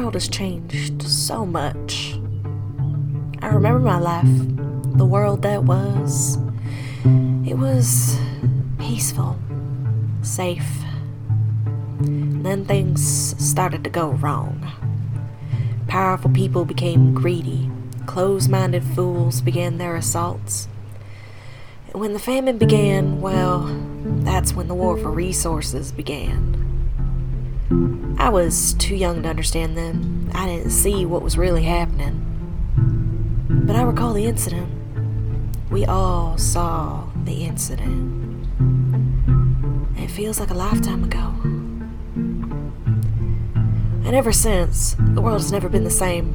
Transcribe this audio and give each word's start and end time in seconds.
world 0.00 0.14
has 0.14 0.28
changed 0.28 1.02
so 1.02 1.44
much. 1.44 2.18
I 3.42 3.48
remember 3.48 3.80
my 3.80 3.98
life, 3.98 4.96
the 4.96 5.04
world 5.04 5.42
that 5.42 5.64
was. 5.64 6.38
It 7.46 7.58
was 7.58 8.18
peaceful, 8.78 9.38
safe. 10.22 10.66
then 11.98 12.64
things 12.64 13.02
started 13.44 13.84
to 13.84 13.90
go 13.90 14.12
wrong. 14.12 14.66
Powerful 15.86 16.30
people 16.30 16.64
became 16.64 17.12
greedy, 17.12 17.70
close 18.06 18.48
minded 18.48 18.82
fools 18.82 19.42
began 19.42 19.76
their 19.76 19.96
assaults. 19.96 20.66
And 21.92 22.00
when 22.00 22.14
the 22.14 22.18
famine 22.18 22.56
began, 22.56 23.20
well, 23.20 23.66
that's 24.24 24.54
when 24.54 24.66
the 24.66 24.74
war 24.74 24.96
for 24.96 25.10
resources 25.10 25.92
began. 25.92 26.59
I 28.20 28.28
was 28.28 28.74
too 28.74 28.94
young 28.94 29.22
to 29.22 29.30
understand 29.30 29.78
then. 29.78 30.30
I 30.34 30.44
didn't 30.44 30.72
see 30.72 31.06
what 31.06 31.22
was 31.22 31.38
really 31.38 31.62
happening. 31.62 32.26
But 33.48 33.76
I 33.76 33.82
recall 33.82 34.12
the 34.12 34.26
incident. 34.26 34.70
We 35.70 35.86
all 35.86 36.36
saw 36.36 37.08
the 37.24 37.44
incident. 37.44 38.46
It 39.96 40.10
feels 40.10 40.38
like 40.38 40.50
a 40.50 40.54
lifetime 40.54 41.04
ago. 41.04 41.32
And 44.04 44.14
ever 44.14 44.32
since, 44.32 44.96
the 44.98 45.22
world 45.22 45.40
has 45.40 45.50
never 45.50 45.70
been 45.70 45.84
the 45.84 45.90
same. 45.90 46.30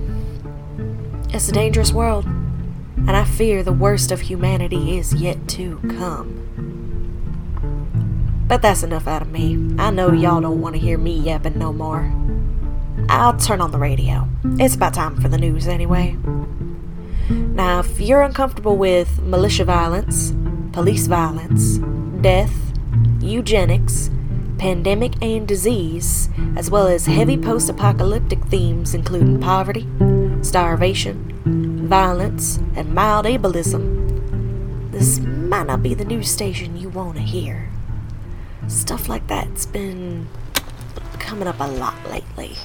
It's 1.30 1.49
a 1.49 1.52
dangerous 1.52 1.94
world, 1.94 2.25
and 2.25 3.11
I 3.11 3.25
fear 3.25 3.61
the 3.61 3.72
worst 3.72 4.11
of 4.11 4.22
humanity 4.22 4.97
is 4.97 5.14
yet 5.14 5.47
to 5.49 5.77
come. 5.97 6.45
But 8.48 8.62
that's 8.62 8.84
enough 8.84 9.08
out 9.08 9.24
of 9.24 9.32
me. 9.32 9.76
I 9.80 9.90
know 9.90 10.12
y'all 10.12 10.42
don't 10.42 10.62
want 10.62 10.76
to 10.76 10.80
hear 10.80 10.98
me 10.98 11.18
yapping 11.18 11.58
no 11.58 11.74
more. 11.74 12.14
I'll 13.10 13.36
turn 13.38 13.60
on 13.60 13.72
the 13.72 13.80
radio. 13.80 14.28
It's 14.60 14.76
about 14.76 14.94
time 14.94 15.20
for 15.20 15.28
the 15.28 15.38
news 15.38 15.68
anyway. 15.68 16.16
Now, 17.30 17.80
if 17.80 18.00
you're 18.00 18.22
uncomfortable 18.22 18.78
with 18.78 19.22
militia 19.22 19.66
violence, 19.66 20.34
police 20.73 21.08
violence, 21.08 21.80
death, 22.22 22.54
eugenics, 23.20 24.12
pandemic 24.58 25.14
and 25.22 25.48
disease, 25.48 26.30
as 26.56 26.70
well 26.70 26.88
as 26.88 27.08
heavy 27.08 27.38
post 27.38 27.70
apocalyptic 27.70 28.44
themes 28.46 28.94
including 28.94 29.40
poverty, 29.40 29.88
starvation, 30.42 31.88
violence, 31.88 32.58
and 32.76 32.94
mild 32.94 33.26
ableism, 33.26 34.92
this 34.92 35.20
might 35.20 35.68
not 35.68 35.82
be 35.82 35.94
the 35.94 36.06
news 36.06 36.30
station 36.30 36.78
you 36.78 36.90
want 36.90 37.16
to 37.16 37.22
hear. 37.22 37.70
Stuff 38.67 39.08
like 39.08 39.27
that's 39.27 39.66
been 39.67 40.27
coming 41.19 41.47
up 41.47 41.59
a 41.59 41.67
lot 41.67 41.95
lately. 42.09 42.55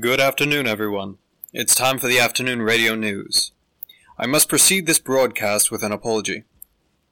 Good 0.00 0.20
afternoon, 0.20 0.66
everyone. 0.66 1.16
It's 1.54 1.74
time 1.74 1.98
for 1.98 2.06
the 2.06 2.18
afternoon 2.18 2.60
radio 2.60 2.94
news. 2.94 3.52
I 4.18 4.26
must 4.26 4.50
precede 4.50 4.84
this 4.84 4.98
broadcast 4.98 5.70
with 5.70 5.82
an 5.82 5.92
apology. 5.92 6.44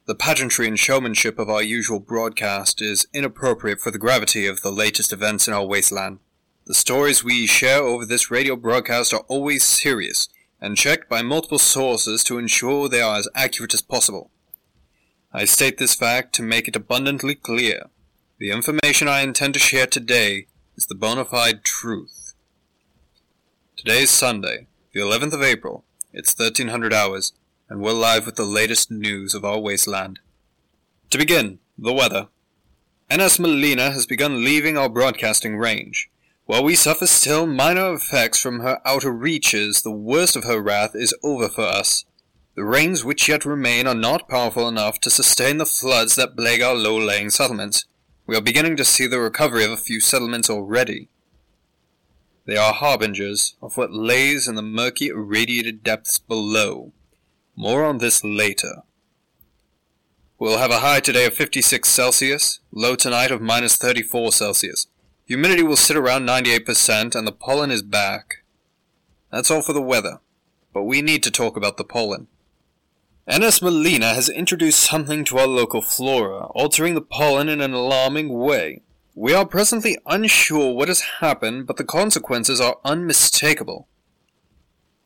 The 0.07 0.15
pageantry 0.15 0.69
and 0.69 0.79
showmanship 0.79 1.37
of 1.37 1.49
our 1.49 1.61
usual 1.61 1.99
broadcast 1.99 2.81
is 2.81 3.07
inappropriate 3.13 3.81
for 3.81 3.91
the 3.91 3.97
gravity 3.97 4.47
of 4.47 4.61
the 4.61 4.71
latest 4.71 5.11
events 5.11 5.49
in 5.49 5.53
our 5.53 5.65
wasteland. 5.65 6.19
The 6.65 6.73
stories 6.73 7.25
we 7.25 7.45
share 7.45 7.81
over 7.81 8.05
this 8.05 8.31
radio 8.31 8.55
broadcast 8.55 9.13
are 9.13 9.25
always 9.27 9.65
serious 9.65 10.29
and 10.61 10.77
checked 10.77 11.09
by 11.09 11.23
multiple 11.23 11.59
sources 11.59 12.23
to 12.23 12.37
ensure 12.37 12.87
they 12.87 13.01
are 13.01 13.17
as 13.17 13.27
accurate 13.35 13.73
as 13.73 13.81
possible. 13.81 14.31
I 15.33 15.43
state 15.43 15.77
this 15.77 15.93
fact 15.93 16.33
to 16.35 16.41
make 16.41 16.69
it 16.69 16.77
abundantly 16.77 17.35
clear. 17.35 17.87
The 18.39 18.51
information 18.51 19.09
I 19.09 19.23
intend 19.23 19.55
to 19.55 19.59
share 19.59 19.87
today 19.87 20.47
is 20.77 20.85
the 20.85 20.95
bona 20.95 21.25
fide 21.25 21.65
truth. 21.65 22.33
Today 23.75 24.03
is 24.03 24.09
Sunday, 24.09 24.67
the 24.93 25.01
11th 25.01 25.33
of 25.33 25.43
April. 25.43 25.83
It's 26.13 26.33
1300 26.33 26.93
hours, 26.93 27.33
and 27.69 27.81
we're 27.81 27.91
live 27.91 28.25
with 28.25 28.35
the 28.35 28.45
latest 28.45 28.89
news 28.89 29.33
of 29.33 29.43
our 29.43 29.59
wasteland. 29.59 30.19
To 31.09 31.17
begin, 31.17 31.59
the 31.77 31.91
weather. 31.91 32.27
NS 33.13 33.39
Melina 33.39 33.91
has 33.91 34.05
begun 34.05 34.43
leaving 34.43 34.77
our 34.77 34.87
broadcasting 34.87 35.57
range. 35.57 36.09
While 36.45 36.63
we 36.63 36.75
suffer 36.75 37.07
still 37.07 37.45
minor 37.45 37.93
effects 37.93 38.39
from 38.39 38.61
her 38.61 38.79
outer 38.85 39.11
reaches, 39.11 39.81
the 39.81 39.91
worst 39.91 40.37
of 40.37 40.45
her 40.45 40.61
wrath 40.61 40.91
is 40.93 41.13
over 41.21 41.49
for 41.49 41.63
us. 41.63 42.05
The 42.55 42.63
rains 42.63 43.03
which 43.03 43.27
yet 43.27 43.43
remain 43.43 43.85
are 43.85 43.93
not 43.93 44.29
powerful 44.29 44.67
enough 44.67 44.99
to 45.01 45.09
sustain 45.09 45.57
the 45.57 45.65
floods 45.65 46.15
that 46.15 46.37
plague 46.37 46.61
our 46.61 46.73
low-lying 46.73 47.29
settlements. 47.29 47.85
We 48.25 48.35
are 48.37 48.41
beginning 48.41 48.77
to 48.77 48.85
see 48.85 49.07
the 49.07 49.19
recovery 49.19 49.65
of 49.65 49.71
a 49.71 49.77
few 49.77 49.99
settlements 49.99 50.49
already. 50.49 51.09
They 52.45 52.55
are 52.55 52.73
harbingers 52.73 53.55
of 53.61 53.75
what 53.75 53.91
lays 53.91 54.47
in 54.47 54.55
the 54.55 54.61
murky 54.61 55.09
irradiated 55.09 55.83
depths 55.83 56.17
below. 56.17 56.93
More 57.59 57.83
on 57.83 57.97
this 57.97 58.23
later. 58.23 58.83
We'll 60.37 60.59
have 60.59 60.69
a 60.69 60.81
high 60.81 60.99
today 60.99 61.25
of 61.25 61.33
56 61.33 61.89
Celsius, 61.89 62.59
low 62.71 62.95
tonight 62.95 63.31
of 63.31 63.41
minus 63.41 63.75
34 63.77 64.31
Celsius. 64.31 64.85
Humidity 65.25 65.63
will 65.63 65.75
sit 65.75 65.97
around 65.97 66.27
98% 66.27 67.15
and 67.15 67.25
the 67.25 67.31
pollen 67.31 67.71
is 67.71 67.81
back. 67.81 68.43
That's 69.31 69.49
all 69.49 69.63
for 69.63 69.73
the 69.73 69.81
weather, 69.81 70.19
but 70.71 70.83
we 70.83 71.01
need 71.01 71.23
to 71.23 71.31
talk 71.31 71.57
about 71.57 71.77
the 71.77 71.83
pollen. 71.83 72.27
NS 73.27 73.63
Melina 73.63 74.13
has 74.13 74.29
introduced 74.29 74.79
something 74.79 75.25
to 75.25 75.39
our 75.39 75.47
local 75.47 75.81
flora, 75.81 76.45
altering 76.51 76.93
the 76.93 77.01
pollen 77.01 77.49
in 77.49 77.59
an 77.59 77.73
alarming 77.73 78.37
way. 78.37 78.83
We 79.15 79.33
are 79.33 79.47
presently 79.47 79.97
unsure 80.05 80.75
what 80.75 80.89
has 80.89 81.01
happened, 81.21 81.65
but 81.65 81.77
the 81.77 81.83
consequences 81.83 82.61
are 82.61 82.77
unmistakable. 82.85 83.87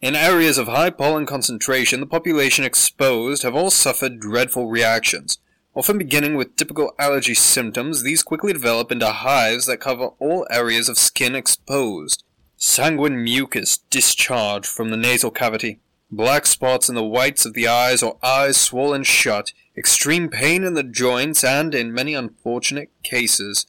In 0.01 0.15
areas 0.15 0.57
of 0.57 0.67
high 0.67 0.89
pollen 0.89 1.27
concentration, 1.27 1.99
the 1.99 2.07
population 2.07 2.65
exposed 2.65 3.43
have 3.43 3.53
all 3.53 3.69
suffered 3.69 4.19
dreadful 4.19 4.67
reactions. 4.67 5.37
Often 5.75 5.99
beginning 5.99 6.33
with 6.33 6.55
typical 6.55 6.93
allergy 6.97 7.35
symptoms, 7.35 8.01
these 8.01 8.23
quickly 8.23 8.51
develop 8.51 8.91
into 8.91 9.05
hives 9.05 9.67
that 9.67 9.79
cover 9.79 10.09
all 10.17 10.47
areas 10.49 10.89
of 10.89 10.97
skin 10.97 11.35
exposed. 11.35 12.23
Sanguine 12.57 13.23
mucus 13.23 13.77
discharge 13.91 14.65
from 14.65 14.89
the 14.89 14.97
nasal 14.97 15.29
cavity. 15.29 15.79
Black 16.09 16.47
spots 16.47 16.89
in 16.89 16.95
the 16.95 17.03
whites 17.03 17.45
of 17.45 17.53
the 17.53 17.67
eyes 17.67 18.01
or 18.01 18.17
eyes 18.23 18.57
swollen 18.57 19.03
shut. 19.03 19.53
Extreme 19.77 20.29
pain 20.29 20.63
in 20.63 20.73
the 20.73 20.83
joints 20.83 21.43
and, 21.43 21.75
in 21.75 21.93
many 21.93 22.15
unfortunate 22.15 22.89
cases, 23.03 23.67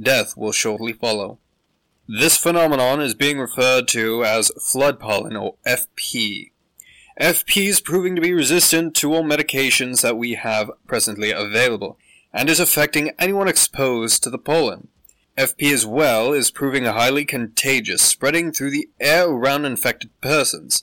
death 0.00 0.36
will 0.36 0.52
shortly 0.52 0.92
follow. 0.92 1.40
This 2.08 2.36
phenomenon 2.36 3.00
is 3.00 3.14
being 3.14 3.38
referred 3.38 3.86
to 3.88 4.24
as 4.24 4.50
flood 4.60 4.98
pollen 4.98 5.36
or 5.36 5.54
FP. 5.64 6.50
FP 7.20 7.68
is 7.68 7.80
proving 7.80 8.16
to 8.16 8.20
be 8.20 8.32
resistant 8.32 8.96
to 8.96 9.14
all 9.14 9.22
medications 9.22 10.02
that 10.02 10.16
we 10.16 10.34
have 10.34 10.72
presently 10.88 11.30
available 11.30 11.96
and 12.32 12.50
is 12.50 12.58
affecting 12.58 13.12
anyone 13.20 13.46
exposed 13.46 14.20
to 14.22 14.30
the 14.30 14.38
pollen. 14.38 14.88
FP 15.38 15.72
as 15.72 15.86
well 15.86 16.32
is 16.32 16.50
proving 16.50 16.86
highly 16.86 17.24
contagious, 17.24 18.02
spreading 18.02 18.50
through 18.50 18.70
the 18.70 18.88
air 18.98 19.28
around 19.28 19.64
infected 19.64 20.10
persons. 20.20 20.82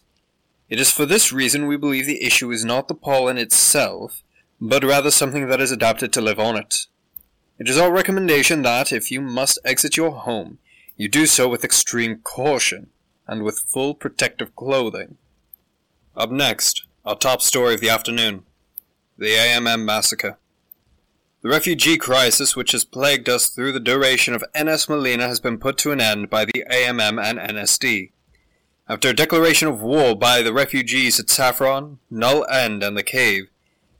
It 0.70 0.80
is 0.80 0.90
for 0.90 1.06
this 1.06 1.34
reason 1.34 1.68
we 1.68 1.76
believe 1.76 2.06
the 2.06 2.24
issue 2.24 2.50
is 2.50 2.64
not 2.64 2.88
the 2.88 2.96
pollen 2.96 3.38
itself, 3.38 4.24
but 4.62 4.86
rather 4.86 5.12
something 5.12 5.48
that 5.48 5.60
is 5.60 5.72
adapted 5.72 6.14
to 6.14 6.22
live 6.22 6.40
on 6.40 6.56
it. 6.56 6.86
It 7.60 7.68
is 7.68 7.78
our 7.78 7.92
recommendation 7.92 8.62
that, 8.62 8.94
if 8.94 9.12
you 9.12 9.20
must 9.20 9.60
exit 9.66 9.98
your 9.98 10.12
home, 10.12 10.60
you 11.00 11.08
do 11.08 11.26
so 11.26 11.48
with 11.48 11.64
extreme 11.64 12.18
caution 12.18 12.90
and 13.26 13.42
with 13.42 13.62
full 13.62 13.94
protective 13.94 14.54
clothing. 14.58 15.18
Up 16.14 16.30
next, 16.30 16.86
our 17.06 17.16
top 17.16 17.42
story 17.42 17.74
of 17.74 17.80
the 17.80 17.90
afternoon 17.90 18.44
the 19.18 19.34
AMM 19.34 19.84
massacre. 19.84 20.38
The 21.42 21.50
refugee 21.50 21.98
crisis 21.98 22.56
which 22.56 22.74
has 22.74 22.84
plagued 22.84 23.30
us 23.30 23.48
through 23.48 23.72
the 23.72 23.80
duration 23.80 24.34
of 24.34 24.44
NS 24.58 24.90
Melina 24.90 25.28
has 25.28 25.40
been 25.40 25.58
put 25.58 25.78
to 25.80 25.92
an 25.92 26.02
end 26.02 26.30
by 26.30 26.44
the 26.46 26.66
AMM 26.70 27.22
and 27.22 27.40
NSD. 27.40 28.12
After 28.88 29.10
a 29.10 29.14
declaration 29.14 29.68
of 29.70 29.82
war 29.82 30.16
by 30.16 30.42
the 30.42 30.54
refugees 30.54 31.20
at 31.20 31.30
Saffron, 31.30 32.00
Null 32.10 32.46
End, 32.50 32.84
and 32.84 32.98
the 32.98 33.04
Cave, 33.04 33.50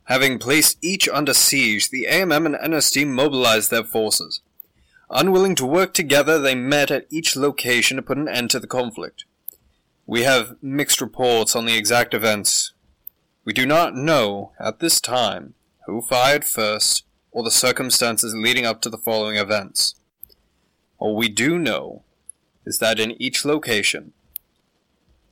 having 0.06 0.40
placed 0.40 0.78
each 0.82 1.08
under 1.08 1.34
siege, 1.34 1.90
the 1.90 2.08
AMM 2.10 2.46
and 2.46 2.74
NSD 2.74 3.08
mobilized 3.08 3.72
their 3.72 3.84
forces. 3.84 4.42
Unwilling 5.12 5.56
to 5.56 5.66
work 5.66 5.94
together, 5.94 6.38
they 6.38 6.54
met 6.54 6.92
at 6.92 7.08
each 7.10 7.36
location 7.36 7.98
to 7.98 8.04
put 8.04 8.18
an 8.18 8.28
end 8.28 8.52
to 8.52 8.60
the 8.60 8.68
conflict. 8.68 9.26
We 10.06 10.24
have 10.24 10.56
mixed 10.62 11.02
reports 11.02 11.56
on 11.56 11.66
the 11.66 11.76
exact 11.76 12.14
events. 12.14 12.74
We 13.44 13.54
do 13.54 13.66
not 13.66 13.96
know, 13.96 14.52
at 14.60 14.80
this 14.80 15.02
time, 15.02 15.56
who 15.88 16.02
fired 16.02 16.46
first 16.46 17.06
or 17.32 17.44
the 17.44 17.52
circumstances 17.52 18.36
leading 18.36 18.66
up 18.66 18.82
to 18.82 18.90
the 18.90 18.98
following 18.98 19.38
events. 19.38 19.96
All 21.00 21.16
we 21.16 21.30
do 21.30 21.58
know 21.58 22.04
is 22.66 22.78
that 22.80 23.00
in 23.00 23.20
each 23.22 23.46
location, 23.46 24.14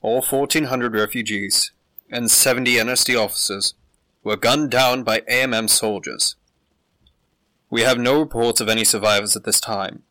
all 0.00 0.22
1,400 0.22 0.94
refugees 0.94 1.70
and 2.10 2.30
70 2.30 2.74
NSD 2.74 3.16
officers 3.16 3.74
were 4.24 4.36
gunned 4.36 4.70
down 4.70 5.02
by 5.02 5.20
AMM 5.20 5.68
soldiers. 5.70 6.36
We 7.70 7.82
have 7.82 7.98
no 7.98 8.18
reports 8.18 8.60
of 8.60 8.68
any 8.68 8.84
survivors 8.84 9.36
at 9.36 9.44
this 9.44 9.60
time. 9.60 10.02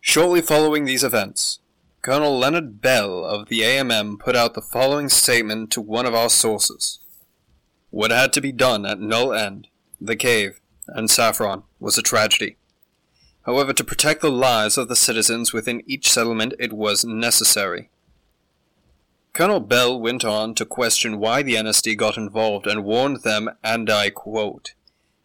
Shortly 0.00 0.42
following 0.42 0.84
these 0.84 1.02
events, 1.02 1.60
Colonel 2.02 2.38
Leonard 2.38 2.82
Bell 2.82 3.24
of 3.24 3.48
the 3.48 3.60
AMM 3.60 4.18
put 4.18 4.36
out 4.36 4.52
the 4.52 4.60
following 4.60 5.08
statement 5.08 5.70
to 5.70 5.80
one 5.80 6.04
of 6.04 6.14
our 6.14 6.28
sources. 6.28 6.98
What 7.88 8.10
had 8.10 8.32
to 8.34 8.42
be 8.42 8.52
done 8.52 8.84
at 8.84 9.00
Null 9.00 9.32
End, 9.32 9.68
the 9.98 10.14
cave, 10.14 10.60
and 10.86 11.10
Saffron 11.10 11.62
was 11.80 11.96
a 11.96 12.02
tragedy. 12.02 12.58
However, 13.46 13.72
to 13.72 13.84
protect 13.84 14.20
the 14.20 14.30
lives 14.30 14.76
of 14.76 14.88
the 14.88 14.96
citizens 14.96 15.54
within 15.54 15.82
each 15.86 16.10
settlement, 16.10 16.52
it 16.58 16.74
was 16.74 17.06
necessary. 17.06 17.88
Colonel 19.32 19.60
Bell 19.60 19.98
went 19.98 20.24
on 20.24 20.54
to 20.56 20.66
question 20.66 21.18
why 21.18 21.42
the 21.42 21.54
NSD 21.54 21.96
got 21.96 22.18
involved 22.18 22.66
and 22.66 22.84
warned 22.84 23.22
them, 23.22 23.50
and 23.64 23.88
I 23.88 24.10
quote, 24.10 24.74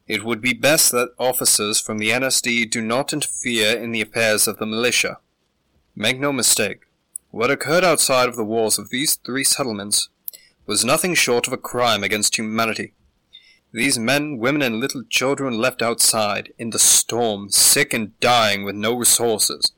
It 0.10 0.26
would 0.26 0.42
be 0.42 0.54
best 0.54 0.92
that 0.92 1.14
officers 1.20 1.80
from 1.80 2.00
the 2.00 2.10
NSD 2.10 2.72
do 2.72 2.82
not 2.82 3.14
interfere 3.14 3.78
in 3.78 3.92
the 3.92 4.02
affairs 4.02 4.48
of 4.48 4.58
the 4.58 4.66
militia. 4.66 5.20
Make 5.96 6.20
no 6.20 6.34
mistake, 6.34 6.88
what 7.30 7.52
occurred 7.52 7.84
outside 7.84 8.28
of 8.28 8.36
the 8.36 8.44
walls 8.44 8.80
of 8.80 8.90
these 8.90 9.16
three 9.16 9.44
settlements 9.44 10.10
was 10.66 10.84
nothing 10.84 11.14
short 11.14 11.46
of 11.46 11.54
a 11.54 11.58
crime 11.58 12.04
against 12.04 12.40
humanity. 12.40 12.94
These 13.72 14.00
men, 14.00 14.40
women, 14.40 14.64
and 14.64 14.80
little 14.80 15.04
children 15.04 15.60
left 15.60 15.84
outside, 15.84 16.54
in 16.58 16.72
the 16.72 16.80
storm, 16.80 17.50
sick 17.52 17.94
and 17.94 18.20
dying 18.20 18.64
with 18.64 18.74
no 18.74 18.96
resources. 18.96 19.74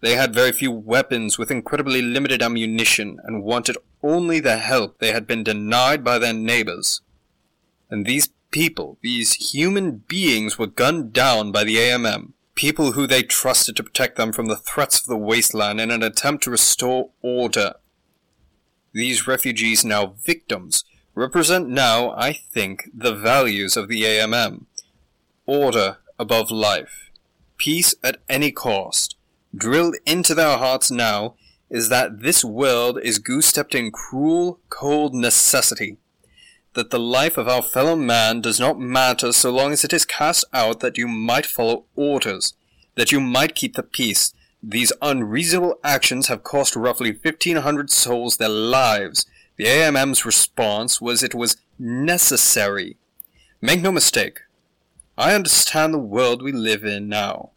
They 0.00 0.16
had 0.16 0.34
very 0.34 0.50
few 0.50 0.72
weapons 0.72 1.38
with 1.38 1.52
incredibly 1.52 2.02
limited 2.02 2.42
ammunition 2.42 3.20
and 3.22 3.44
wanted 3.44 3.78
only 4.02 4.40
the 4.40 4.58
help 4.58 4.98
they 4.98 5.12
had 5.12 5.28
been 5.28 5.44
denied 5.44 6.02
by 6.02 6.18
their 6.18 6.34
neighbors. 6.34 7.02
And 7.88 8.04
these 8.04 8.30
people, 8.54 8.98
these 9.02 9.52
human 9.52 9.96
beings, 10.06 10.56
were 10.56 10.68
gunned 10.68 11.12
down 11.12 11.50
by 11.50 11.64
the 11.64 11.74
AMM, 11.74 12.30
people 12.54 12.92
who 12.92 13.04
they 13.04 13.20
trusted 13.20 13.74
to 13.74 13.82
protect 13.82 14.16
them 14.16 14.32
from 14.32 14.46
the 14.46 14.56
threats 14.56 15.00
of 15.00 15.06
the 15.08 15.16
wasteland 15.16 15.80
in 15.80 15.90
an 15.90 16.04
attempt 16.04 16.44
to 16.44 16.52
restore 16.52 17.10
order. 17.20 17.74
These 18.92 19.26
refugees, 19.26 19.84
now 19.84 20.14
victims, 20.24 20.84
represent 21.16 21.68
now, 21.68 22.12
I 22.12 22.32
think, 22.32 22.88
the 22.94 23.12
values 23.12 23.76
of 23.76 23.88
the 23.88 24.02
AMM. 24.04 24.66
Order 25.46 25.98
above 26.16 26.52
life. 26.52 27.10
Peace 27.56 27.92
at 28.04 28.18
any 28.28 28.52
cost. 28.52 29.16
Drilled 29.52 29.96
into 30.06 30.32
their 30.32 30.58
hearts 30.58 30.92
now 30.92 31.34
is 31.68 31.88
that 31.88 32.20
this 32.20 32.44
world 32.44 33.00
is 33.02 33.18
goose-stepped 33.18 33.74
in 33.74 33.90
cruel, 33.90 34.60
cold 34.68 35.12
necessity. 35.12 35.98
That 36.74 36.90
the 36.90 36.98
life 36.98 37.36
of 37.36 37.48
our 37.48 37.62
fellow 37.62 37.96
man 37.96 38.40
does 38.40 38.60
not 38.60 38.78
matter 38.78 39.32
so 39.32 39.50
long 39.50 39.72
as 39.72 39.84
it 39.84 39.92
is 39.92 40.04
cast 40.04 40.44
out 40.52 40.80
that 40.80 40.98
you 40.98 41.08
might 41.08 41.46
follow 41.46 41.84
orders, 41.96 42.54
that 42.96 43.12
you 43.12 43.20
might 43.20 43.54
keep 43.54 43.74
the 43.74 43.82
peace. 43.82 44.34
These 44.62 44.92
unreasonable 45.00 45.78
actions 45.84 46.28
have 46.28 46.42
cost 46.42 46.74
roughly 46.74 47.12
1500 47.12 47.90
souls 47.90 48.36
their 48.36 48.48
lives, 48.48 49.26
the 49.56 49.68
AMM's 49.68 50.24
response 50.24 51.00
was 51.00 51.22
it 51.22 51.34
was 51.34 51.56
necessary. 51.78 52.96
Make 53.60 53.80
no 53.80 53.92
mistake, 53.92 54.40
I 55.16 55.34
understand 55.34 55.94
the 55.94 55.98
world 55.98 56.42
we 56.42 56.50
live 56.50 56.84
in 56.84 57.08
now. 57.08 57.50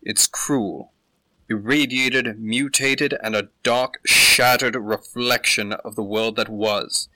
It's 0.00 0.26
cruel, 0.26 0.92
irradiated, 1.50 2.40
mutated, 2.40 3.14
and 3.22 3.36
a 3.36 3.50
dark, 3.62 4.00
shattered 4.06 4.74
reflection 4.74 5.74
of 5.74 5.96
the 5.96 6.02
world 6.02 6.36
that 6.36 6.48
was. 6.48 7.08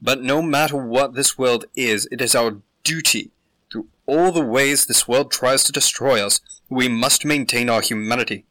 But 0.00 0.22
no 0.22 0.40
matter 0.42 0.76
what 0.76 1.14
this 1.14 1.36
world 1.36 1.64
is, 1.74 2.08
it 2.12 2.20
is 2.20 2.34
our 2.34 2.58
duty, 2.84 3.30
through 3.70 3.88
all 4.06 4.32
the 4.32 4.44
ways 4.44 4.86
this 4.86 5.08
world 5.08 5.30
tries 5.30 5.64
to 5.64 5.72
destroy 5.72 6.24
us, 6.24 6.40
we 6.68 6.88
must 6.88 7.24
maintain 7.24 7.68
our 7.68 7.80
humanity. 7.80 8.44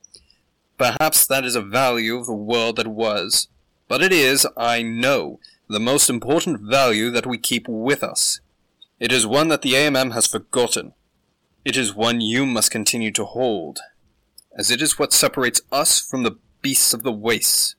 Perhaps 0.78 1.26
that 1.28 1.46
is 1.46 1.56
a 1.56 1.62
value 1.62 2.18
of 2.18 2.26
the 2.26 2.34
world 2.34 2.76
that 2.76 2.88
was, 2.88 3.48
but 3.88 4.02
it 4.02 4.12
is, 4.12 4.46
I 4.56 4.82
know, 4.82 5.40
the 5.68 5.80
most 5.80 6.10
important 6.10 6.62
value 6.62 7.10
that 7.12 7.26
we 7.26 7.38
keep 7.38 7.68
with 7.68 8.04
us. 8.04 8.42
It 9.00 9.12
is 9.12 9.26
one 9.26 9.48
that 9.48 9.62
the 9.62 9.74
AMM 9.74 10.14
has 10.14 10.28
forgotten. 10.28 10.94
It 11.64 11.78
is 11.78 11.96
one 11.96 12.22
you 12.22 12.46
must 12.46 12.72
continue 12.72 13.12
to 13.12 13.26
hold, 13.26 13.80
as 14.58 14.70
it 14.70 14.82
is 14.82 15.00
what 15.00 15.14
separates 15.14 15.62
us 15.72 16.00
from 16.00 16.24
the 16.24 16.38
beasts 16.62 16.94
of 16.94 17.04
the 17.04 17.12
wastes. 17.12 17.76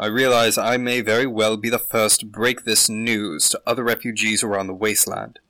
I 0.00 0.06
realize 0.06 0.56
I 0.56 0.78
may 0.78 1.02
very 1.02 1.26
well 1.26 1.58
be 1.58 1.68
the 1.68 1.78
first 1.78 2.20
to 2.20 2.26
break 2.26 2.64
this 2.64 2.88
news 2.88 3.50
to 3.50 3.60
other 3.66 3.84
refugees 3.84 4.42
around 4.42 4.66
the 4.66 4.74
wasteland, 4.74 5.40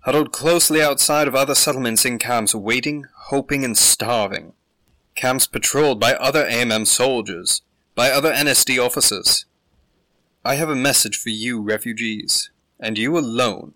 huddled 0.00 0.32
closely 0.32 0.82
outside 0.82 1.28
of 1.28 1.36
other 1.36 1.54
settlements 1.54 2.04
in 2.04 2.18
camps 2.18 2.52
waiting, 2.52 3.06
hoping, 3.28 3.64
and 3.64 3.78
starving. 3.78 4.54
Camps 5.14 5.46
patrolled 5.46 6.00
by 6.00 6.14
other 6.14 6.44
AMM 6.44 6.88
soldiers, 6.88 7.62
by 7.94 8.10
other 8.10 8.32
NSD 8.32 8.84
officers. 8.84 9.44
I 10.44 10.56
have 10.56 10.68
a 10.70 10.74
message 10.74 11.16
for 11.16 11.30
you, 11.30 11.62
refugees, 11.62 12.50
and 12.80 12.98
you 12.98 13.16
alone. 13.16 13.74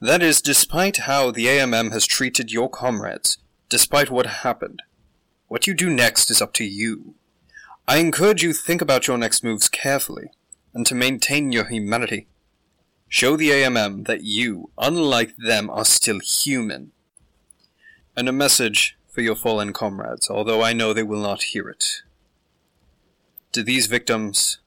That 0.00 0.22
is, 0.22 0.40
despite 0.40 0.98
how 0.98 1.32
the 1.32 1.46
AMM 1.46 1.90
has 1.90 2.06
treated 2.06 2.52
your 2.52 2.70
comrades, 2.70 3.38
despite 3.68 4.12
what 4.12 4.26
happened. 4.26 4.82
What 5.48 5.66
you 5.66 5.74
do 5.74 5.90
next 5.90 6.30
is 6.30 6.40
up 6.40 6.52
to 6.52 6.64
you. 6.64 7.16
I 7.88 7.98
encourage 7.98 8.42
you 8.42 8.52
think 8.52 8.82
about 8.82 9.06
your 9.06 9.16
next 9.16 9.44
moves 9.44 9.68
carefully, 9.68 10.32
and 10.74 10.84
to 10.86 10.94
maintain 10.94 11.52
your 11.52 11.66
humanity. 11.66 12.26
Show 13.08 13.36
the 13.36 13.50
AMM 13.50 14.08
that 14.08 14.24
you, 14.24 14.70
unlike 14.76 15.36
them, 15.36 15.70
are 15.70 15.84
still 15.84 16.18
human. 16.18 16.90
And 18.16 18.28
a 18.28 18.32
message 18.32 18.98
for 19.08 19.20
your 19.20 19.36
fallen 19.36 19.72
comrades, 19.72 20.28
although 20.28 20.62
I 20.62 20.72
know 20.72 20.92
they 20.92 21.04
will 21.04 21.22
not 21.22 21.44
hear 21.44 21.68
it. 21.68 22.02
To 23.52 23.62
these 23.62 23.86
victims, 23.86 24.58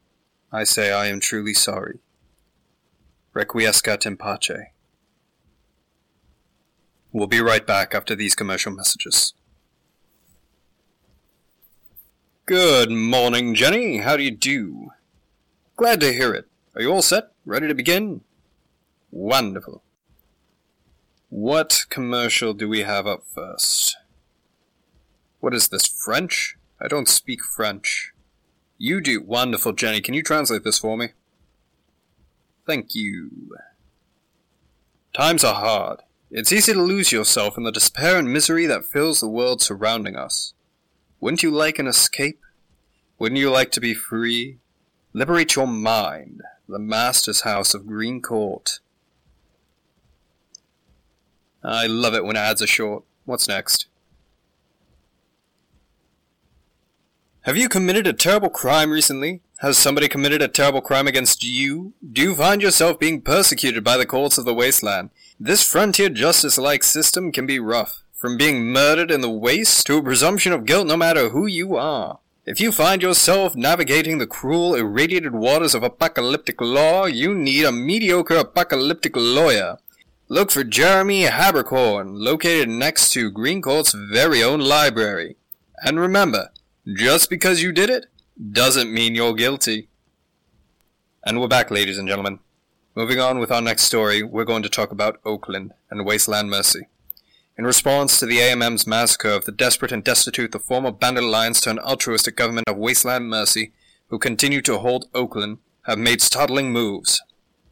I 0.49 0.63
say 0.63 0.91
I 0.91 1.07
am 1.07 1.19
truly 1.19 1.53
sorry. 1.53 1.99
Requiescat 3.35 4.05
in 4.05 4.15
pace. 4.15 4.71
We'll 7.11 7.27
be 7.27 7.41
right 7.41 7.67
back 7.67 7.93
after 7.93 8.15
these 8.15 8.33
commercial 8.33 8.71
messages. 8.71 9.33
Good 12.49 12.89
morning, 12.89 13.53
Jenny. 13.53 13.97
How 13.97 14.17
do 14.17 14.23
you 14.23 14.31
do? 14.31 14.89
Glad 15.75 15.99
to 15.99 16.11
hear 16.11 16.33
it. 16.33 16.47
Are 16.73 16.81
you 16.81 16.91
all 16.91 17.03
set? 17.03 17.25
Ready 17.45 17.67
to 17.67 17.75
begin? 17.75 18.21
Wonderful. 19.11 19.83
What 21.29 21.85
commercial 21.91 22.55
do 22.55 22.67
we 22.67 22.79
have 22.79 23.05
up 23.05 23.21
first? 23.23 23.97
What 25.41 25.53
is 25.53 25.67
this, 25.67 25.85
French? 25.85 26.57
I 26.81 26.87
don't 26.87 27.07
speak 27.07 27.43
French. 27.43 28.13
You 28.79 28.99
do. 28.99 29.21
Wonderful, 29.21 29.73
Jenny. 29.73 30.01
Can 30.01 30.15
you 30.15 30.23
translate 30.23 30.63
this 30.63 30.79
for 30.79 30.97
me? 30.97 31.09
Thank 32.65 32.95
you. 32.95 33.29
Times 35.13 35.43
are 35.43 35.53
hard. 35.53 35.99
It's 36.31 36.51
easy 36.51 36.73
to 36.73 36.81
lose 36.81 37.11
yourself 37.11 37.59
in 37.59 37.63
the 37.63 37.71
despair 37.71 38.17
and 38.17 38.33
misery 38.33 38.65
that 38.65 38.85
fills 38.85 39.19
the 39.19 39.29
world 39.29 39.61
surrounding 39.61 40.15
us. 40.15 40.55
Wouldn't 41.19 41.43
you 41.43 41.51
like 41.51 41.79
an 41.79 41.87
escape? 41.87 42.39
Wouldn't 43.17 43.39
you 43.39 43.51
like 43.51 43.71
to 43.71 43.81
be 43.81 43.93
free? 43.93 44.57
Liberate 45.13 45.55
your 45.55 45.67
mind. 45.67 46.41
The 46.67 46.79
Master's 46.79 47.41
House 47.41 47.73
of 47.73 47.87
Green 47.87 48.21
Court. 48.21 48.79
I 51.63 51.87
love 51.87 52.13
it 52.13 52.23
when 52.23 52.37
ads 52.37 52.61
are 52.61 52.67
short. 52.67 53.03
What's 53.25 53.47
next? 53.47 53.87
Have 57.41 57.57
you 57.57 57.67
committed 57.67 58.05
a 58.07 58.13
terrible 58.13 58.49
crime 58.49 58.91
recently? 58.91 59.41
Has 59.59 59.77
somebody 59.77 60.07
committed 60.07 60.41
a 60.41 60.47
terrible 60.47 60.81
crime 60.81 61.07
against 61.07 61.43
you? 61.43 61.93
Do 62.13 62.21
you 62.21 62.35
find 62.35 62.61
yourself 62.61 62.99
being 62.99 63.21
persecuted 63.21 63.83
by 63.83 63.97
the 63.97 64.05
courts 64.05 64.37
of 64.37 64.45
the 64.45 64.53
wasteland? 64.53 65.09
This 65.39 65.69
frontier 65.69 66.09
justice-like 66.09 66.83
system 66.83 67.31
can 67.31 67.45
be 67.45 67.59
rough, 67.59 68.03
from 68.19 68.35
being 68.35 68.65
murdered 68.65 69.09
in 69.09 69.21
the 69.21 69.29
waste 69.29 69.87
to 69.87 69.97
a 69.97 70.03
presumption 70.03 70.51
of 70.51 70.65
guilt 70.65 70.85
no 70.85 70.97
matter 70.97 71.29
who 71.29 71.45
you 71.45 71.77
are. 71.77 72.19
If 72.45 72.59
you 72.59 72.73
find 72.73 73.01
yourself 73.01 73.55
navigating 73.55 74.17
the 74.17 74.27
cruel, 74.27 74.75
irradiated 74.75 75.33
waters 75.33 75.73
of 75.73 75.83
apocalyptic 75.83 76.59
law, 76.59 77.05
you 77.05 77.33
need 77.33 77.63
a 77.63 77.71
mediocre 77.71 78.35
apocalyptic 78.35 79.15
lawyer. 79.15 79.77
Look 80.27 80.51
for 80.51 80.65
Jeremy 80.65 81.27
Habercorn, 81.27 82.09
located 82.11 82.67
next 82.67 83.13
to 83.13 83.31
Green 83.31 83.61
Court's 83.61 83.93
very 83.93 84.43
own 84.43 84.59
library. 84.59 85.37
And 85.85 85.97
remember, 85.97 86.49
just 86.93 87.29
because 87.29 87.63
you 87.63 87.71
did 87.71 87.89
it 87.89 88.07
doesn't 88.51 88.93
mean 88.93 89.15
you're 89.15 89.33
guilty. 89.33 89.87
And 91.23 91.39
we're 91.39 91.47
back, 91.47 91.71
ladies 91.71 91.97
and 91.97 92.07
gentlemen. 92.09 92.39
Moving 92.95 93.21
on 93.21 93.39
with 93.39 93.49
our 93.49 93.61
next 93.61 93.83
story, 93.83 94.23
we're 94.23 94.43
going 94.43 94.63
to 94.63 94.69
talk 94.69 94.91
about 94.91 95.21
Oakland 95.23 95.71
and 95.89 96.05
Wasteland 96.05 96.49
Mercy. 96.49 96.87
In 97.59 97.65
response 97.65 98.17
to 98.19 98.25
the 98.25 98.41
AMM's 98.41 98.87
massacre 98.87 99.31
of 99.31 99.43
the 99.43 99.51
desperate 99.51 99.91
and 99.91 100.01
destitute, 100.01 100.53
the 100.53 100.59
former 100.59 100.93
bandit 100.93 101.25
alliance 101.25 101.59
turned 101.59 101.79
altruistic 101.79 102.37
government 102.37 102.69
of 102.69 102.77
Wasteland 102.77 103.29
Mercy, 103.29 103.73
who 104.07 104.17
continue 104.17 104.61
to 104.61 104.77
hold 104.77 105.09
Oakland, 105.13 105.57
have 105.81 105.99
made 105.99 106.21
startling 106.21 106.71
moves. 106.71 107.21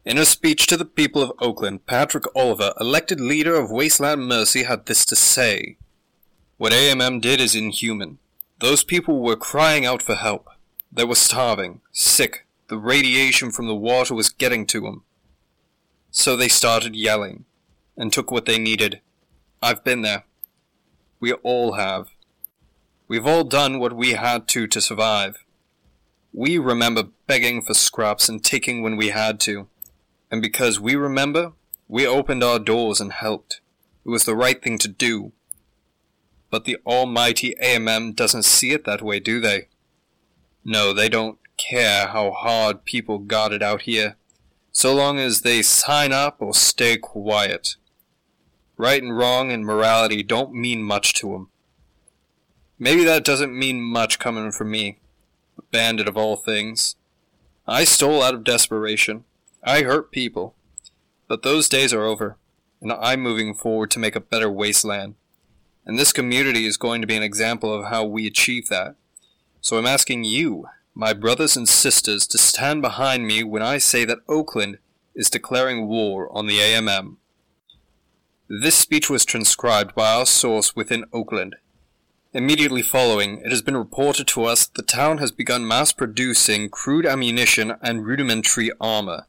In 0.04 0.18
a 0.18 0.26
speech 0.26 0.68
to 0.68 0.76
the 0.76 0.84
people 0.84 1.24
of 1.24 1.32
Oakland, 1.40 1.86
Patrick 1.86 2.26
Oliver, 2.36 2.74
elected 2.82 3.22
leader 3.22 3.56
of 3.56 3.72
Wasteland 3.72 4.28
Mercy, 4.28 4.64
had 4.64 4.88
this 4.88 5.06
to 5.06 5.16
say. 5.16 5.78
What 6.58 6.74
AMM 6.74 7.22
did 7.22 7.40
is 7.40 7.56
inhuman. 7.56 8.18
Those 8.60 8.84
people 8.84 9.22
were 9.22 9.38
crying 9.38 9.86
out 9.86 10.04
for 10.04 10.16
help. 10.16 10.50
They 10.92 11.06
were 11.06 11.16
starving, 11.16 11.80
sick, 11.94 12.46
the 12.68 12.78
radiation 12.78 13.52
from 13.52 13.68
the 13.68 13.76
water 13.76 14.14
was 14.14 14.28
getting 14.28 14.66
to 14.66 14.82
them. 14.82 15.06
So 16.12 16.36
they 16.36 16.50
started 16.50 16.94
yelling, 16.94 17.46
and 17.96 18.12
took 18.12 18.32
what 18.32 18.48
they 18.48 18.60
needed. 18.60 19.00
I've 19.62 19.84
been 19.84 20.02
there. 20.02 20.24
We 21.20 21.34
all 21.34 21.74
have. 21.74 22.10
We've 23.08 23.26
all 23.26 23.44
done 23.44 23.80
what 23.80 23.94
we 23.94 24.12
had 24.12 24.48
to 24.50 24.68
to 24.68 24.82
survive. 24.82 25.44
We 26.32 26.58
remember 26.58 27.06
begging 27.26 27.64
for 27.64 27.74
scraps 27.74 28.30
and 28.30 28.44
taking 28.44 28.84
when 28.84 28.98
we 28.98 29.10
had 29.10 29.40
to. 29.42 29.68
And 30.30 30.42
because 30.42 30.80
we 30.80 30.96
remember, 30.96 31.54
we 31.88 32.06
opened 32.06 32.44
our 32.44 32.60
doors 32.60 33.00
and 33.00 33.14
helped. 33.14 33.62
It 34.06 34.10
was 34.10 34.26
the 34.26 34.36
right 34.36 34.62
thing 34.62 34.78
to 34.80 34.88
do. 34.88 35.32
But 36.52 36.66
the 36.66 36.78
almighty 36.86 37.56
AMM 37.62 38.16
doesn't 38.16 38.44
see 38.44 38.72
it 38.72 38.86
that 38.86 39.02
way, 39.02 39.20
do 39.20 39.40
they? 39.40 39.70
No, 40.64 40.94
they 40.94 41.10
don't 41.10 41.40
care 41.58 42.08
how 42.08 42.32
hard 42.32 42.86
people 42.86 43.18
got 43.18 43.52
it 43.52 43.64
out 43.64 43.84
here, 43.84 44.16
so 44.72 44.94
long 44.94 45.18
as 45.18 45.42
they 45.42 45.62
sign 45.62 46.14
up 46.14 46.38
or 46.40 46.54
stay 46.54 46.98
quiet. 46.98 47.76
Right 48.78 49.02
and 49.02 49.18
wrong 49.18 49.52
and 49.52 49.66
morality 49.66 50.24
don't 50.24 50.54
mean 50.54 50.84
much 50.84 51.14
to 51.16 51.34
'em. 51.34 51.50
Maybe 52.80 53.04
that 53.04 53.26
doesn't 53.26 53.58
mean 53.58 53.82
much 53.82 54.20
coming 54.20 54.52
from 54.52 54.70
me, 54.70 55.00
bandit 55.72 56.08
of 56.08 56.16
all 56.16 56.36
things. 56.36 56.96
I 57.68 57.84
stole 57.84 58.22
out 58.22 58.36
of 58.36 58.44
desperation. 58.44 59.26
I 59.64 59.82
hurt 59.82 60.12
people. 60.12 60.56
But 61.28 61.42
those 61.42 61.68
days 61.68 61.92
are 61.92 62.06
over, 62.06 62.38
and 62.80 62.94
I'm 62.94 63.22
moving 63.22 63.54
forward 63.54 63.92
to 63.92 64.00
make 64.00 64.16
a 64.16 64.22
better 64.22 64.50
wasteland. 64.50 65.16
And 65.86 65.98
this 65.98 66.14
community 66.14 66.66
is 66.66 66.78
going 66.78 67.02
to 67.02 67.08
be 67.08 67.18
an 67.18 67.24
example 67.24 67.74
of 67.74 67.88
how 67.88 68.06
we 68.06 68.28
achieve 68.28 68.70
that. 68.70 68.96
So 69.60 69.78
I'm 69.78 69.88
asking 69.88 70.26
you, 70.26 70.68
my 70.94 71.14
brothers 71.14 71.58
and 71.58 71.68
sisters, 71.68 72.28
to 72.28 72.38
stand 72.38 72.82
behind 72.82 73.26
me 73.26 73.44
when 73.44 73.62
I 73.62 73.80
say 73.80 74.06
that 74.06 74.20
Oakland 74.30 74.78
is 75.16 75.30
declaring 75.30 75.88
war 75.88 76.30
on 76.32 76.46
the 76.46 76.60
AMM. 76.60 77.18
This 78.50 78.76
speech 78.76 79.10
was 79.10 79.26
transcribed 79.26 79.94
by 79.94 80.10
our 80.10 80.26
source 80.26 80.74
within 80.74 81.04
Oakland. 81.12 81.58
Immediately 82.34 82.82
following, 82.82 83.40
it 83.40 83.50
has 83.50 83.62
been 83.62 83.76
reported 83.76 84.26
to 84.28 84.46
us 84.46 84.66
that 84.66 84.76
the 84.76 84.84
town 84.84 85.18
has 85.18 85.32
begun 85.32 85.68
mass 85.68 85.92
producing 85.92 86.70
crude 86.70 87.06
ammunition 87.06 87.74
and 87.82 88.06
rudimentary 88.06 88.72
armor. 88.80 89.26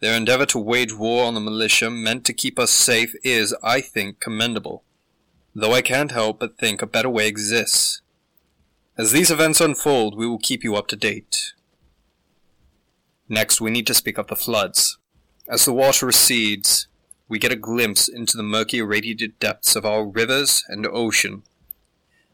Their 0.00 0.16
endeavor 0.16 0.46
to 0.46 0.58
wage 0.58 0.94
war 0.94 1.26
on 1.26 1.34
the 1.34 1.40
militia 1.40 1.90
meant 1.90 2.24
to 2.24 2.32
keep 2.32 2.58
us 2.58 2.70
safe 2.70 3.14
is, 3.22 3.54
I 3.62 3.82
think, 3.82 4.18
commendable, 4.18 4.82
though 5.54 5.74
I 5.74 5.82
can't 5.82 6.10
help 6.10 6.40
but 6.40 6.56
think 6.56 6.80
a 6.80 6.86
better 6.86 7.10
way 7.10 7.28
exists. 7.28 8.00
As 8.96 9.12
these 9.12 9.30
events 9.30 9.60
unfold, 9.60 10.16
we 10.16 10.26
will 10.26 10.38
keep 10.38 10.64
you 10.64 10.74
up 10.74 10.86
to 10.88 10.96
date. 10.96 11.52
Next, 13.28 13.60
we 13.60 13.70
need 13.70 13.86
to 13.88 13.94
speak 13.94 14.16
of 14.16 14.28
the 14.28 14.36
floods. 14.36 14.96
As 15.48 15.66
the 15.66 15.72
water 15.74 16.06
recedes, 16.06 16.88
we 17.32 17.38
get 17.38 17.50
a 17.50 17.56
glimpse 17.56 18.08
into 18.08 18.36
the 18.36 18.42
murky 18.42 18.76
irradiated 18.76 19.38
depths 19.38 19.74
of 19.74 19.86
our 19.86 20.04
rivers 20.04 20.64
and 20.68 20.86
ocean. 20.86 21.42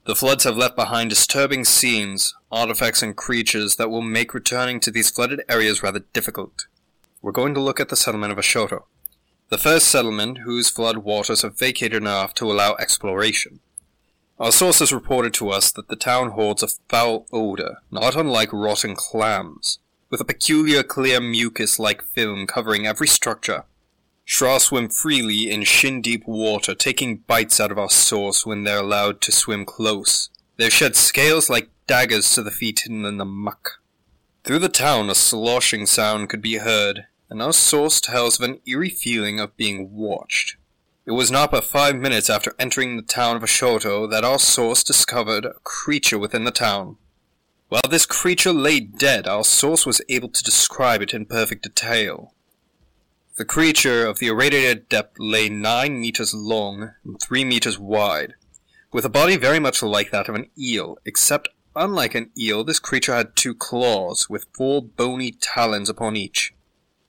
The 0.07 0.17
floods 0.17 0.43
have 0.43 0.57
left 0.57 0.75
behind 0.75 1.11
disturbing 1.11 1.65
scenes, 1.65 2.35
artifacts 2.51 3.01
and 3.01 3.17
creatures 3.17 3.77
that 3.77 3.91
will 3.91 4.03
make 4.03 4.35
returning 4.35 4.81
to 4.81 4.91
these 4.91 5.09
flooded 5.09 5.43
areas 5.49 5.85
rather 5.85 6.01
difficult 6.01 6.67
we're 7.23 7.31
going 7.31 7.55
to 7.55 7.61
look 7.61 7.79
at 7.79 7.91
the 7.91 7.97
settlement 7.97 8.33
of 8.33 8.39
Ashoto, 8.39 8.83
the 9.51 9.59
first 9.59 9.87
settlement 9.87 10.39
whose 10.39 10.69
flood 10.69 10.99
waters 10.99 11.43
have 11.43 11.57
vacated 11.57 12.03
enough 12.03 12.35
to 12.35 12.51
allow 12.51 12.75
exploration. 12.75 13.61
Our 14.41 14.51
sources 14.51 14.93
reported 14.93 15.33
to 15.35 15.51
us 15.51 15.71
that 15.73 15.89
the 15.89 15.97
town 15.97 16.31
holds 16.33 16.63
a 16.65 16.69
foul 16.89 17.27
odor, 17.33 17.79
not 17.93 18.17
unlike 18.17 18.53
rotten 18.53 18.97
clams, 18.97 19.79
with 20.11 20.21
a 20.21 20.25
peculiar 20.25 20.83
clear 20.83 21.21
mucus-like 21.21 22.03
film 22.03 22.49
covering 22.49 22.85
every 22.85 23.07
structure. 23.07 23.65
Shra 24.31 24.61
swim 24.61 24.91
freely 24.91 25.51
in 25.51 25.65
shin-deep 25.65 26.29
water, 26.29 26.75
taking 26.75 27.17
bites 27.27 27.59
out 27.59 27.73
of 27.73 27.79
our 27.79 27.89
source 27.89 28.45
when 28.45 28.63
they're 28.63 28.81
allowed 28.81 29.23
to 29.23 29.33
swim 29.33 29.65
close. 29.65 30.29
They 30.59 30.69
shed 30.69 30.97
scales 30.97 31.49
like 31.49 31.71
daggers 31.87 32.31
to 32.35 32.43
the 32.43 32.51
feet 32.51 32.81
hidden 32.81 33.07
in 33.07 33.17
the 33.17 33.25
muck. 33.25 33.81
Through 34.45 34.59
the 34.59 34.69
town 34.69 35.09
a 35.09 35.15
sloshing 35.15 35.87
sound 35.87 36.29
could 36.29 36.43
be 36.43 36.59
heard, 36.59 37.07
and 37.31 37.41
our 37.41 37.55
source 37.55 38.03
tells 38.03 38.39
of 38.39 38.45
an 38.45 38.61
eerie 38.67 38.91
feeling 38.91 39.41
of 39.41 39.57
being 39.57 39.95
watched. 39.95 40.57
It 41.07 41.13
was 41.13 41.31
not 41.31 41.51
but 41.51 41.65
five 41.65 41.97
minutes 41.97 42.29
after 42.29 42.55
entering 42.59 42.97
the 42.97 43.03
town 43.03 43.37
of 43.37 43.43
Ashoto 43.43 44.09
that 44.11 44.25
our 44.25 44.39
source 44.39 44.85
discovered 44.85 45.47
a 45.47 45.55
creature 45.65 46.19
within 46.19 46.45
the 46.45 46.51
town. 46.51 46.99
While 47.71 47.89
this 47.89 48.05
creature 48.05 48.53
lay 48.53 48.81
dead, 48.81 49.27
our 49.27 49.43
source 49.43 49.87
was 49.87 50.03
able 50.11 50.29
to 50.29 50.45
describe 50.45 51.01
it 51.01 51.15
in 51.15 51.25
perfect 51.25 51.63
detail. 51.63 52.35
The 53.39 53.45
creature 53.45 54.05
of 54.05 54.19
the 54.19 54.27
irradiated 54.27 54.89
depth 54.89 55.17
lay 55.19 55.49
nine 55.49 56.01
meters 56.01 56.35
long 56.35 56.91
and 57.05 57.21
three 57.21 57.45
meters 57.45 57.79
wide, 57.79 58.35
with 58.93 59.05
a 59.05 59.09
body 59.09 59.37
very 59.37 59.61
much 59.61 59.81
like 59.81 60.11
that 60.11 60.29
of 60.29 60.35
an 60.35 60.51
eel, 60.59 60.99
except 61.05 61.49
Unlike 61.77 62.17
an 62.17 62.31
eel, 62.37 62.65
this 62.65 62.81
creature 62.81 63.15
had 63.15 63.37
two 63.37 63.55
claws, 63.55 64.29
with 64.29 64.47
four 64.53 64.83
bony 64.83 65.31
talons 65.31 65.89
upon 65.89 66.17
each. 66.17 66.53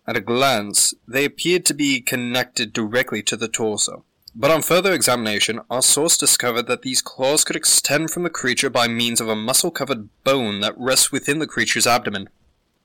At 0.06 0.16
a 0.16 0.22
glance, 0.22 0.94
they 1.08 1.26
appeared 1.26 1.66
to 1.66 1.74
be 1.74 2.02
connected 2.02 2.72
directly 2.72 3.24
to 3.24 3.36
the 3.36 3.48
torso. 3.48 4.06
But 4.36 4.52
on 4.52 4.62
further 4.62 4.94
examination, 4.94 5.62
our 5.72 5.82
source 5.82 6.16
discovered 6.16 6.68
that 6.68 6.84
these 6.84 7.02
claws 7.02 7.44
could 7.44 7.56
extend 7.56 8.12
from 8.12 8.22
the 8.22 8.30
creature 8.30 8.70
by 8.70 8.88
means 8.88 9.20
of 9.20 9.28
a 9.28 9.36
muscle-covered 9.36 10.10
bone 10.24 10.60
that 10.60 10.78
rests 10.78 11.12
within 11.12 11.40
the 11.40 11.48
creature's 11.48 11.88
abdomen. 11.88 12.30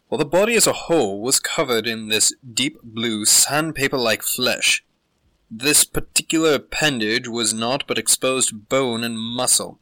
While 0.09 0.19
the 0.19 0.25
body 0.25 0.55
as 0.55 0.67
a 0.67 0.73
whole 0.73 1.21
was 1.21 1.41
covered 1.41 1.87
in 1.87 2.09
this 2.09 2.33
deep 2.53 2.79
blue 2.83 3.25
sandpaper-like 3.25 4.23
flesh, 4.23 4.85
this 5.51 5.85
particular 5.85 6.55
appendage 6.55 7.29
was 7.29 7.55
naught 7.55 7.85
but 7.87 7.99
exposed 7.99 8.69
bone 8.69 9.03
and 9.03 9.19
muscle. 9.19 9.79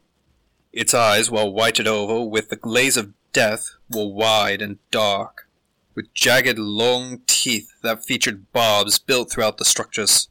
Its 0.71 0.93
eyes, 0.93 1.29
while 1.29 1.51
whited 1.51 1.87
over 1.87 2.27
with 2.27 2.49
the 2.49 2.55
glaze 2.55 2.97
of 2.97 3.13
death, 3.31 3.75
were 3.89 4.07
wide 4.07 4.61
and 4.61 4.79
dark, 4.91 5.47
with 5.93 6.13
jagged 6.13 6.57
long 6.57 7.21
teeth 7.27 7.73
that 7.81 8.03
featured 8.03 8.51
barbs 8.53 8.97
built 8.97 9.31
throughout 9.31 9.57
the 9.57 9.65
structures. 9.65 10.29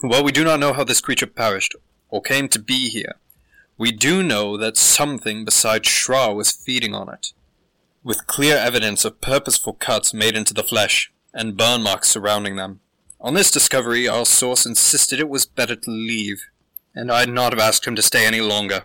While 0.00 0.22
we 0.22 0.30
do 0.30 0.44
not 0.44 0.60
know 0.60 0.72
how 0.72 0.84
this 0.84 1.00
creature 1.00 1.26
perished, 1.26 1.74
or 2.10 2.22
came 2.22 2.48
to 2.48 2.58
be 2.58 2.88
here, 2.88 3.16
we 3.76 3.92
do 3.92 4.22
know 4.22 4.56
that 4.56 4.76
something 4.76 5.44
besides 5.44 5.88
Shra 5.88 6.34
was 6.34 6.52
feeding 6.52 6.94
on 6.94 7.08
it, 7.08 7.32
with 8.08 8.26
clear 8.26 8.56
evidence 8.56 9.04
of 9.04 9.20
purposeful 9.20 9.74
cuts 9.74 10.14
made 10.14 10.34
into 10.34 10.54
the 10.54 10.62
flesh, 10.62 11.12
and 11.34 11.58
burn 11.58 11.82
marks 11.82 12.08
surrounding 12.08 12.56
them. 12.56 12.80
On 13.20 13.34
this 13.34 13.50
discovery, 13.50 14.08
our 14.08 14.24
source 14.24 14.64
insisted 14.64 15.20
it 15.20 15.28
was 15.28 15.44
better 15.44 15.76
to 15.76 15.90
leave, 15.90 16.46
and 16.94 17.12
I'd 17.12 17.28
not 17.28 17.52
have 17.52 17.60
asked 17.60 17.86
him 17.86 17.94
to 17.96 18.02
stay 18.02 18.24
any 18.24 18.40
longer. 18.40 18.84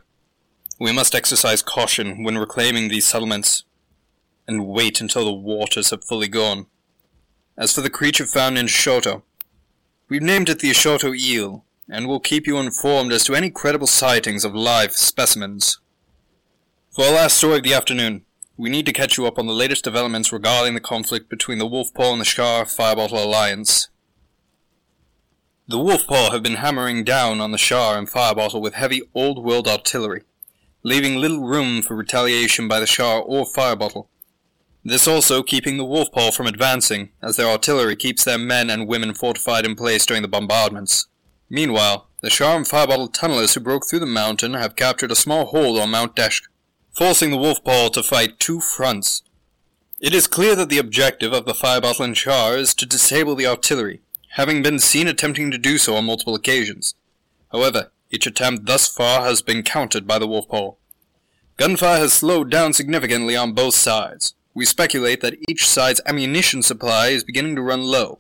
We 0.77 0.92
must 0.92 1.15
exercise 1.15 1.62
caution 1.62 2.22
when 2.25 2.38
reclaiming 2.38 2.89
these 2.89 3.08
settlements, 3.08 3.63
and 4.46 4.68
wait 4.68 5.00
until 5.00 5.24
the 5.24 5.32
waters 5.32 5.92
have 5.92 6.03
fully 6.03 6.27
gone. 6.27 6.65
As 7.58 7.74
for 7.74 7.80
the 7.80 7.89
creature 7.89 8.25
found 8.25 8.58
in 8.58 8.65
Shoto, 8.65 9.22
we've 10.10 10.22
named 10.22 10.50
it 10.50 10.60
the 10.60 10.72
Ashoto 10.72 11.18
eel, 11.18 11.63
and 11.89 12.10
will 12.10 12.20
keep 12.20 12.46
you 12.46 12.58
informed 12.58 13.13
as 13.13 13.24
to 13.24 13.36
any 13.36 13.50
credible 13.50 13.88
sightings 13.88 14.44
of 14.44 14.53
live 14.53 14.92
specimens. 14.92 15.80
For 16.92 17.06
our 17.06 17.13
last 17.13 17.38
story 17.38 17.60
of 17.60 17.63
the 17.63 17.74
afternoon, 17.74 18.25
we 18.58 18.70
need 18.70 18.86
to 18.86 18.94
catch 18.94 19.18
you 19.18 19.26
up 19.26 19.40
on 19.40 19.48
the 19.48 19.54
latest 19.54 19.84
developments 19.84 20.32
regarding 20.32 20.74
the 20.74 20.82
conflict 20.82 21.30
between 21.30 21.58
the 21.58 21.68
Wolfpaw 21.68 22.12
and 22.14 22.22
the 22.22 22.26
Shar 22.26 22.66
Firebottle 22.66 23.24
Alliance. 23.24 23.90
The 25.68 25.78
Wolfpaw 25.78 26.32
have 26.32 26.44
been 26.44 26.56
hammering 26.56 27.04
down 27.04 27.42
on 27.42 27.52
the 27.52 27.58
Shar 27.58 27.98
and 27.98 28.10
Firebottle 28.10 28.62
with 28.62 28.74
heavy 28.74 29.02
old 29.14 29.44
world 29.44 29.68
artillery 29.68 30.24
leaving 30.84 31.16
little 31.16 31.40
room 31.40 31.82
for 31.82 31.96
retaliation 31.96 32.68
by 32.68 32.80
the 32.80 32.86
Shar 32.86 33.22
or 33.22 33.46
Firebottle. 33.46 34.08
This 34.84 35.08
also 35.08 35.42
keeping 35.42 35.78
the 35.78 35.86
Wolfpaw 35.86 36.34
from 36.34 36.46
advancing, 36.46 37.10
as 37.22 37.38
their 37.38 37.48
artillery 37.48 37.96
keeps 37.96 38.26
their 38.26 38.38
men 38.38 38.70
and 38.70 38.88
women 38.88 39.14
fortified 39.14 39.66
in 39.66 39.76
place 39.76 40.06
during 40.06 40.22
the 40.22 40.28
bombardments. 40.28 41.08
Meanwhile, 41.50 42.10
the 42.20 42.30
Shar 42.30 42.58
and 42.58 42.66
Firebottle 42.66 43.14
tunnelers 43.14 43.54
who 43.54 43.62
broke 43.62 43.88
through 43.88 44.00
the 44.00 44.06
mountain 44.06 44.56
have 44.56 44.76
captured 44.76 45.12
a 45.12 45.16
small 45.16 45.46
hold 45.46 45.80
on 45.80 45.90
Mount 45.90 46.18
Deshk, 46.18 46.44
forcing 46.94 47.32
the 47.32 47.38
Wolfpaw 47.38 47.92
to 47.94 48.04
fight 48.04 48.40
two 48.40 48.60
fronts. 48.60 49.24
It 50.00 50.14
is 50.14 50.28
clear 50.28 50.56
that 50.56 50.70
the 50.70 50.78
objective 50.78 51.34
of 51.34 51.46
the 51.46 51.54
Firebottle 51.54 52.06
and 52.06 52.16
Shar 52.16 52.56
is 52.56 52.76
to 52.76 52.86
disable 52.86 53.36
the 53.36 53.48
artillery, 53.48 54.02
having 54.32 54.62
been 54.62 54.80
seen 54.80 55.08
attempting 55.08 55.50
to 55.52 55.58
do 55.58 55.78
so 55.78 55.96
on 55.96 56.06
multiple 56.06 56.36
occasions. 56.36 56.94
However, 57.52 57.92
each 58.12 58.28
attempt 58.28 58.66
thus 58.66 58.88
far 58.88 59.26
has 59.26 59.42
been 59.42 59.64
countered 59.64 60.06
by 60.06 60.20
the 60.20 60.28
Wolfpaw. 60.28 60.76
Gunfire 61.58 61.98
has 61.98 62.14
slowed 62.14 62.52
down 62.52 62.74
significantly 62.74 63.36
on 63.36 63.54
both 63.54 63.74
sides. 63.74 64.36
We 64.54 64.66
speculate 64.66 65.22
that 65.22 65.38
each 65.48 65.68
side's 65.68 66.02
ammunition 66.06 66.62
supply 66.62 67.08
is 67.08 67.24
beginning 67.24 67.56
to 67.56 67.62
run 67.62 67.82
low. 67.82 68.20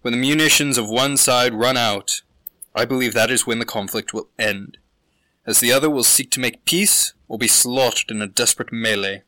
When 0.00 0.12
the 0.12 0.20
munitions 0.20 0.78
of 0.78 0.88
one 0.88 1.18
side 1.18 1.52
run 1.52 1.76
out, 1.76 2.22
I 2.74 2.86
believe 2.86 3.12
that 3.12 3.30
is 3.30 3.46
when 3.46 3.58
the 3.58 3.66
conflict 3.66 4.14
will 4.14 4.28
end, 4.38 4.78
as 5.46 5.60
the 5.60 5.72
other 5.72 5.90
will 5.90 6.04
seek 6.04 6.30
to 6.32 6.40
make 6.40 6.64
peace 6.64 7.14
or 7.28 7.38
be 7.38 7.48
slaughtered 7.48 8.10
in 8.10 8.22
a 8.22 8.26
desperate 8.26 8.72
melee. 8.72 9.22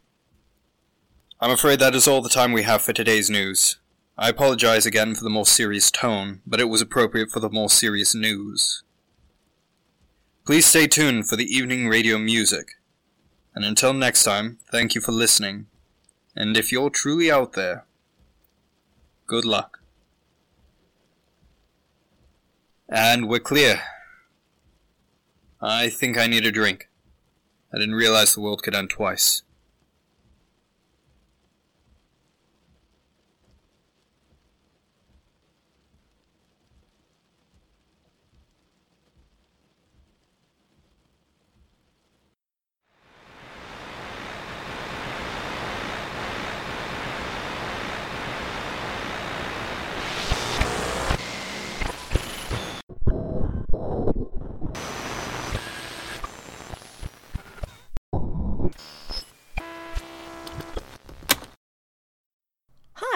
I'm 1.41 1.51
afraid 1.51 1.79
that 1.81 1.95
is 1.95 2.07
all 2.07 2.23
the 2.23 2.29
time 2.29 2.53
we 2.53 2.63
have 2.63 2.83
for 2.83 2.93
today's 2.93 3.29
news. 3.29 3.79
I 4.17 4.29
apologize 4.29 4.87
again 4.87 5.15
for 5.15 5.25
the 5.25 5.31
more 5.31 5.47
serious 5.47 5.91
tone, 5.91 6.43
but 6.47 6.61
it 6.61 6.69
was 6.69 6.81
appropriate 6.81 7.31
for 7.31 7.41
the 7.41 7.51
more 7.51 7.71
serious 7.71 8.15
news. 8.15 8.83
Please 10.45 10.67
stay 10.67 10.87
tuned 10.87 11.29
for 11.29 11.37
the 11.37 11.47
evening 11.47 11.89
radio 11.89 12.19
music. 12.19 12.73
And 13.55 13.65
until 13.65 13.93
next 13.93 14.25
time, 14.25 14.59
thank 14.71 14.95
you 14.95 15.01
for 15.01 15.13
listening. 15.13 15.67
And 16.35 16.57
if 16.57 16.73
you're 16.73 16.91
truly 16.91 17.31
out 17.31 17.53
there, 17.53 17.85
good 19.27 19.45
luck. 19.45 19.81
And 22.89 23.29
we're 23.29 23.41
clear. 23.41 23.83
I 25.65 25.91
think 25.91 26.19
I 26.19 26.27
need 26.27 26.45
a 26.45 26.51
drink. 26.51 26.89
I 27.73 27.79
didn't 27.79 27.95
realize 27.95 28.35
the 28.35 28.41
world 28.41 28.65
could 28.65 28.75
end 28.75 28.91
twice. 28.91 29.43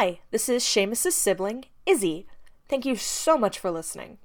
Hi, 0.06 0.20
this 0.30 0.48
is 0.48 0.62
Seamus's 0.62 1.16
sibling, 1.16 1.64
Izzy. 1.84 2.28
Thank 2.68 2.86
you 2.86 2.94
so 2.94 3.36
much 3.36 3.58
for 3.58 3.72
listening. 3.72 4.18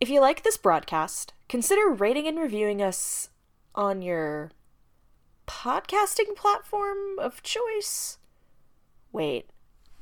If 0.00 0.08
you 0.08 0.20
like 0.20 0.42
this 0.42 0.56
broadcast, 0.56 1.32
consider 1.48 1.88
rating 1.88 2.26
and 2.26 2.36
reviewing 2.36 2.82
us 2.82 3.28
on 3.76 4.02
your 4.02 4.50
podcasting 5.46 6.34
platform 6.34 7.16
of 7.20 7.44
choice. 7.44 8.18
Wait, 9.12 9.48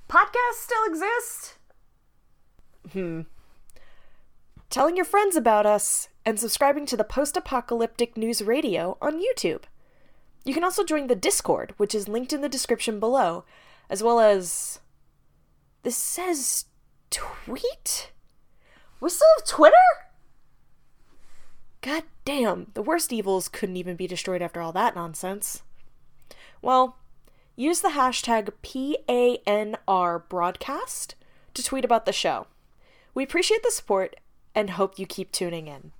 podcasts 0.08 0.62
still 0.62 0.86
exist? 0.86 1.58
Hmm. 2.94 3.20
Telling 4.70 4.96
your 4.96 5.04
friends 5.04 5.36
about 5.36 5.66
us 5.66 6.08
and 6.24 6.40
subscribing 6.40 6.86
to 6.86 6.96
the 6.96 7.04
Post 7.04 7.36
Apocalyptic 7.36 8.16
News 8.16 8.40
Radio 8.40 8.96
on 9.02 9.20
YouTube. 9.20 9.64
You 10.46 10.54
can 10.54 10.64
also 10.64 10.84
join 10.84 11.08
the 11.08 11.14
Discord, 11.14 11.74
which 11.76 11.94
is 11.94 12.08
linked 12.08 12.32
in 12.32 12.40
the 12.40 12.48
description 12.48 12.98
below, 12.98 13.44
as 13.90 14.02
well 14.02 14.20
as. 14.20 14.80
This 15.86 15.94
says 15.94 16.64
tweet? 17.10 18.10
We 18.98 19.08
still 19.08 19.28
have 19.38 19.46
Twitter? 19.46 19.76
God 21.80 22.02
damn, 22.24 22.72
the 22.74 22.82
worst 22.82 23.12
evils 23.12 23.48
couldn't 23.48 23.76
even 23.76 23.94
be 23.94 24.08
destroyed 24.08 24.42
after 24.42 24.60
all 24.60 24.72
that 24.72 24.96
nonsense. 24.96 25.62
Well, 26.60 26.96
use 27.54 27.82
the 27.82 27.90
hashtag 27.90 28.50
PANR 28.64 30.28
broadcast 30.28 31.14
to 31.54 31.62
tweet 31.62 31.84
about 31.84 32.04
the 32.04 32.12
show. 32.12 32.48
We 33.14 33.22
appreciate 33.22 33.62
the 33.62 33.70
support 33.70 34.16
and 34.56 34.70
hope 34.70 34.98
you 34.98 35.06
keep 35.06 35.30
tuning 35.30 35.68
in. 35.68 35.92